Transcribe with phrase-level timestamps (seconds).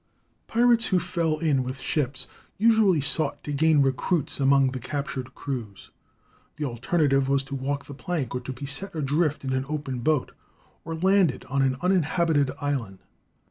[0.47, 2.25] Pirates who fell in with ships
[2.57, 5.91] usually sought to gain recruits among the captured crews.
[6.55, 9.99] The alternative was to walk the plank or to be set adrift in an open
[9.99, 10.31] boat,
[10.83, 12.97] or landed on an uninhabited island.